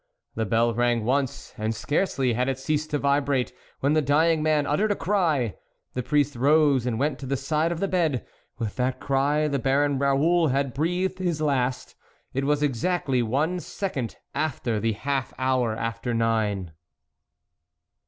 The 0.33 0.47
bell 0.47 0.73
rang 0.73 1.05
once, 1.05 1.53
and 1.59 1.75
scarcely 1.75 2.33
had 2.33 2.49
it 2.49 2.57
ceased 2.57 2.89
to 2.89 2.97
vibrate 2.97 3.53
when 3.81 3.93
the 3.93 4.01
dying 4.01 4.41
man 4.41 4.65
uttered 4.65 4.91
a 4.91 4.95
cry. 4.95 5.57
The 5.93 6.01
priest 6.01 6.35
rose 6.35 6.87
and 6.87 6.97
went 6.97 7.19
to 7.19 7.27
the 7.27 7.37
side 7.37 7.71
of 7.71 7.79
the 7.79 7.87
bed; 7.87 8.25
with 8.57 8.77
that 8.77 8.99
cry 8.99 9.47
the 9.47 9.59
Baron 9.59 9.99
Raoul 9.99 10.47
had 10.47 10.73
breathed 10.73 11.19
his 11.19 11.39
last: 11.39 11.93
it 12.33 12.45
was 12.45 12.63
exactly 12.63 13.21
one 13.21 13.59
second 13.59 14.15
after 14.33 14.79
the 14.79 14.93
half 14.93 15.35
hour 15.37 15.75
after 15.75 16.15
nine. 16.15 16.71